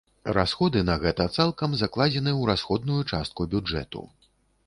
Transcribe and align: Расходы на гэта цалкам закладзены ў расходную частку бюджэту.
Расходы 0.35 0.79
на 0.87 0.93
гэта 1.03 1.25
цалкам 1.41 1.75
закладзены 1.81 2.31
ў 2.33 2.51
расходную 2.53 3.01
частку 3.17 3.41
бюджэту. 3.55 4.01